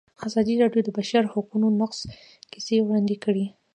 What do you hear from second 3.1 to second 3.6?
کړي.